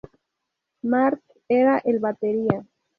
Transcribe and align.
Mark 0.81 1.21
era 1.47 1.77
el 1.77 1.99
batería. 1.99 2.65